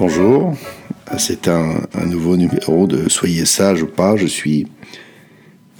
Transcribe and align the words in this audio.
Bonjour, 0.00 0.56
c'est 1.18 1.46
un, 1.46 1.74
nouveau 2.06 2.38
numéro 2.38 2.86
de 2.86 3.10
Soyez 3.10 3.44
sage 3.44 3.82
ou 3.82 3.86
pas. 3.86 4.16
Je 4.16 4.24
suis 4.24 4.66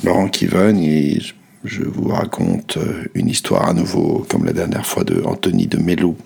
Laurent 0.04 0.28
Kiven 0.28 0.78
et 0.78 1.22
je, 1.64 1.84
vous 1.84 2.08
raconte 2.08 2.76
une 3.14 3.30
histoire 3.30 3.70
à 3.70 3.72
nouveau, 3.72 4.26
comme 4.28 4.44
la 4.44 4.52
dernière 4.52 4.84
fois, 4.84 5.04
de 5.04 5.22
Anthony 5.24 5.68
de 5.68 5.78
Mello, 5.78 6.18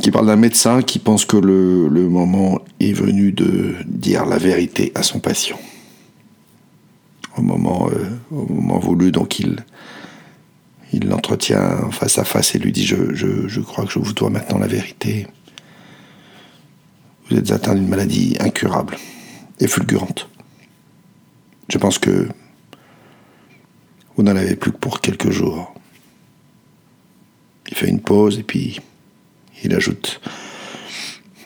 qui 0.00 0.10
parle 0.10 0.28
d'un 0.28 0.36
médecin 0.36 0.80
qui 0.80 0.98
pense 0.98 1.26
que 1.26 1.36
le, 1.36 2.08
moment 2.08 2.60
est 2.80 2.94
venu 2.94 3.30
de 3.32 3.74
dire 3.84 4.24
la 4.24 4.38
vérité 4.38 4.92
à 4.94 5.02
son 5.02 5.18
patient. 5.18 5.60
Au 7.36 7.42
moment, 7.42 7.90
euh, 7.92 8.06
au 8.30 8.50
moment 8.50 8.78
voulu, 8.78 9.12
donc 9.12 9.38
il, 9.38 9.56
il 10.94 11.08
l'entretient 11.08 11.90
face 11.90 12.18
à 12.18 12.24
face 12.24 12.54
et 12.54 12.58
lui 12.58 12.72
dit 12.72 12.86
je, 12.86 13.12
je, 13.12 13.60
crois 13.60 13.84
que 13.84 13.92
je 13.92 13.98
vous 13.98 14.14
dois 14.14 14.30
maintenant 14.30 14.56
la 14.56 14.66
vérité. 14.66 15.26
Vous 17.28 17.36
êtes 17.36 17.50
atteint 17.50 17.74
d'une 17.74 17.88
maladie 17.88 18.36
incurable 18.38 18.96
et 19.58 19.66
fulgurante. 19.66 20.28
Je 21.68 21.78
pense 21.78 21.98
que 21.98 22.28
vous 24.16 24.22
n'en 24.22 24.36
avez 24.36 24.54
plus 24.54 24.70
que 24.70 24.76
pour 24.76 25.00
quelques 25.00 25.30
jours. 25.30 25.74
Il 27.68 27.76
fait 27.76 27.88
une 27.88 28.00
pause 28.00 28.38
et 28.38 28.44
puis 28.44 28.80
il 29.64 29.74
ajoute 29.74 30.20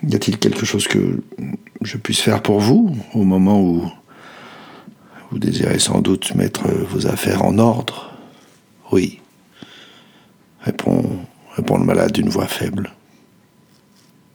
Y 0.03 0.15
a-t-il 0.15 0.39
quelque 0.39 0.67
chose 0.67 0.87
que 0.87 1.23
je 1.81 1.97
puisse 1.97 2.21
faire 2.21 2.43
pour 2.43 2.61
vous 2.61 2.95
au 3.15 3.25
moment 3.25 3.63
où 3.63 3.91
vous 5.31 5.39
désirez 5.39 5.79
sans 5.79 6.01
doute 6.03 6.35
mettre 6.35 6.69
vos 6.69 7.07
affaires 7.07 7.43
en 7.43 7.59
ordre? 7.59 8.13
Oui, 8.93 9.21
répond, 10.61 11.21
répond 11.57 11.79
le 11.79 11.85
malade 11.85 12.13
d'une 12.13 12.29
voix 12.29 12.47
faible. 12.47 12.93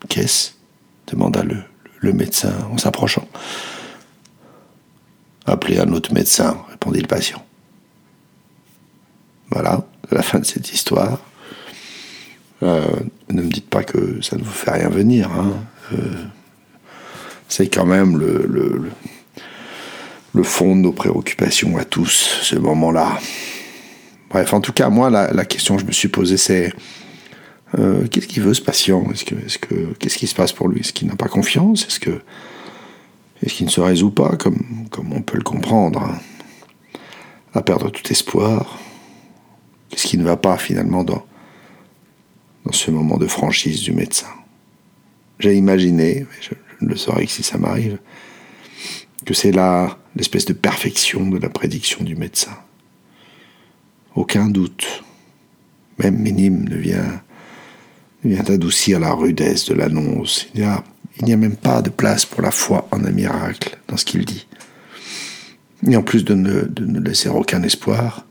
Qu'est-ce? 0.09 0.54
Demanda 1.07 1.43
le, 1.43 2.13
médecin 2.13 2.53
en 2.71 2.77
s'approchant. 2.77 3.27
Appelez 5.47 5.79
un 5.79 5.91
autre 5.91 6.13
médecin, 6.13 6.55
répondit 6.69 7.01
le 7.01 7.07
patient. 7.07 7.43
Voilà, 9.49 9.83
la 10.11 10.21
fin 10.21 10.37
de 10.37 10.45
cette 10.45 10.71
histoire. 10.71 11.17
Euh, 12.61 12.85
ne 13.29 13.41
me 13.41 13.49
dites 13.49 13.69
pas 13.69 13.83
que 13.83 14.21
ça 14.21 14.35
ne 14.35 14.43
vous 14.43 14.51
fait 14.51 14.69
rien 14.69 14.89
venir. 14.89 15.31
Hein. 15.31 15.53
Euh, 15.93 16.25
c'est 17.47 17.67
quand 17.67 17.85
même 17.85 18.17
le, 18.17 18.91
fond 20.43 20.75
de 20.75 20.81
nos 20.81 20.91
préoccupations 20.91 21.75
à 21.77 21.85
tous, 21.85 22.39
ce 22.43 22.55
moment-là. 22.55 23.17
Bref, 24.29 24.53
en 24.53 24.61
tout 24.61 24.73
cas, 24.73 24.89
moi, 24.89 25.09
la, 25.09 25.33
la 25.33 25.45
question 25.45 25.75
que 25.75 25.81
je 25.81 25.87
me 25.87 25.91
suis 25.91 26.07
posée, 26.07 26.37
c'est 26.37 26.71
euh, 27.77 28.07
qu'est-ce 28.07 28.27
qu'il 28.27 28.43
veut 28.43 28.53
ce 28.53 28.61
patient? 28.61 29.03
Est-ce 29.11 29.25
que, 29.25 29.35
est-ce 29.35 29.57
que, 29.57 29.93
qu'est-ce 29.99 30.17
qui 30.17 30.27
se 30.27 30.35
passe 30.35 30.53
pour 30.53 30.69
lui? 30.69 30.81
Est-ce 30.81 30.93
qu'il 30.93 31.07
n'a 31.07 31.15
pas 31.15 31.27
confiance? 31.27 31.85
Est-ce 31.87 31.99
que, 31.99 32.21
est-ce 33.41 33.53
qu'il 33.53 33.65
ne 33.65 33.71
se 33.71 33.81
résout 33.81 34.11
pas, 34.11 34.35
comme, 34.37 34.87
comme 34.91 35.11
on 35.13 35.21
peut 35.21 35.37
le 35.37 35.43
comprendre, 35.43 36.01
hein, 36.01 36.19
à 37.53 37.61
perdre 37.61 37.89
tout 37.89 38.11
espoir? 38.11 38.79
Qu'est-ce 39.89 40.07
qui 40.07 40.17
ne 40.17 40.23
va 40.23 40.37
pas 40.37 40.57
finalement 40.57 41.03
dans, 41.03 41.25
dans 42.65 42.71
ce 42.71 42.91
moment 42.91 43.17
de 43.17 43.27
franchise 43.27 43.81
du 43.81 43.91
médecin? 43.91 44.27
J'ai 45.39 45.55
imaginé, 45.55 46.25
je, 46.41 46.51
ne 46.81 46.89
le 46.89 46.95
saurais 46.95 47.25
que 47.25 47.31
si 47.31 47.43
ça 47.43 47.57
m'arrive, 47.57 47.99
que 49.25 49.33
c'est 49.33 49.51
là 49.51 49.97
l'espèce 50.15 50.45
de 50.45 50.53
perfection 50.53 51.27
de 51.27 51.37
la 51.37 51.49
prédiction 51.49 52.03
du 52.03 52.15
médecin. 52.15 52.57
Aucun 54.15 54.47
doute, 54.47 55.03
même 55.97 56.17
minime, 56.17 56.69
ne 56.69 56.75
vient 56.75 57.21
vient 58.25 58.43
adoucir 58.43 58.99
la 58.99 59.13
rudesse 59.13 59.65
de 59.65 59.73
l'annonce. 59.73 60.47
Il 60.53 60.61
n'y 61.23 61.33
a, 61.33 61.37
même 61.37 61.55
pas 61.55 61.81
de 61.81 61.89
place 61.89 62.25
pour 62.25 62.41
la 62.41 62.51
foi 62.51 62.87
en 62.91 63.03
un 63.03 63.11
miracle 63.11 63.77
dans 63.87 63.97
ce 63.97 64.05
qu'il 64.05 64.25
dit. 64.25 64.47
Et 65.87 65.95
en 65.95 66.01
plus 66.01 66.25
de 66.25 66.33
ne, 66.33 66.61
de 66.61 66.85
ne 66.85 66.99
laisser 66.99 67.29
aucun 67.29 67.61
espoir, 67.63 68.25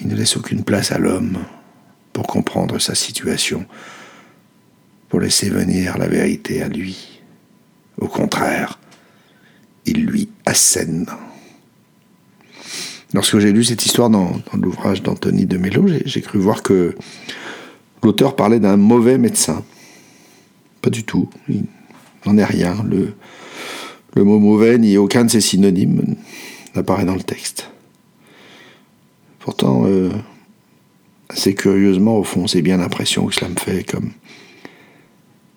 il 0.00 0.08
ne 0.08 0.16
laisse 0.16 0.36
aucune 0.36 0.64
place 0.64 0.92
à 0.92 0.98
l'homme 0.98 1.38
pour 2.12 2.26
comprendre 2.26 2.78
sa 2.78 2.94
situation, 2.94 3.64
pour 5.08 5.20
laisser 5.20 5.50
venir 5.50 5.98
la 5.98 6.08
vérité 6.08 6.62
à 6.62 6.68
lui. 6.68 7.20
Au 7.98 8.08
contraire, 8.08 8.78
il 9.86 10.06
lui 10.06 10.28
assène. 10.46 11.06
Lorsque 13.12 13.38
j'ai 13.38 13.52
lu 13.52 13.64
cette 13.64 13.84
histoire 13.84 14.08
dans, 14.08 14.30
dans 14.30 14.58
l'ouvrage 14.58 15.02
d'Anthony 15.02 15.46
de 15.46 15.58
Mello, 15.58 15.86
j'ai 16.04 16.20
cru 16.20 16.38
voir 16.38 16.62
que 16.62 16.94
l'auteur 18.02 18.36
parlait 18.36 18.60
d'un 18.60 18.76
mauvais 18.76 19.18
médecin. 19.18 19.64
Pas 20.82 20.90
du 20.90 21.04
tout. 21.04 21.28
Il 21.48 21.64
n'en 22.26 22.38
est 22.38 22.44
rien. 22.44 22.84
Le, 22.88 23.14
mot 24.24 24.38
mauvais 24.38 24.78
ni 24.78 24.96
aucun 24.96 25.24
de 25.24 25.30
ses 25.30 25.40
synonymes 25.40 26.16
n'apparaît 26.74 27.04
dans 27.04 27.14
le 27.14 27.22
texte. 27.22 27.70
Pourtant, 29.38 29.86
euh, 29.86 30.10
assez 31.28 31.54
curieusement, 31.54 32.18
au 32.18 32.24
fond, 32.24 32.46
c'est 32.46 32.62
bien 32.62 32.76
l'impression 32.76 33.26
que 33.26 33.34
cela 33.34 33.48
me 33.48 33.56
fait, 33.56 33.84
comme 33.84 34.10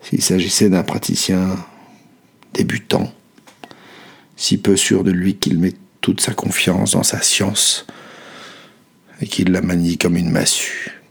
s'il 0.02 0.22
s'agissait 0.22 0.70
d'un 0.70 0.84
praticien 0.84 1.58
débutant, 2.54 3.12
si 4.36 4.58
peu 4.58 4.76
sûr 4.76 5.04
de 5.04 5.12
lui 5.12 5.36
qu'il 5.36 5.60
met 5.60 5.74
toute 6.02 6.22
sa 6.22 6.34
confiance 6.34 6.92
dans 6.92 7.04
sa 7.04 7.22
science 7.22 7.88
et 9.22 9.28
qu'il 9.28 9.52
la 9.52 9.62
manie 9.62 9.98
comme 9.98 10.18
une 10.18 10.30
massue. 10.30 11.02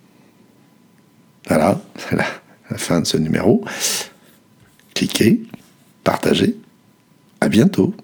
Voilà, 1.49 1.81
c'est 1.97 2.17
la, 2.17 2.27
la 2.71 2.79
de 3.01 3.07
ce 3.07 3.17
numéro. 3.17 3.65
Cliquez, 4.95 5.43
partagez. 6.05 6.57
À 7.41 7.49
bientôt. 7.49 7.95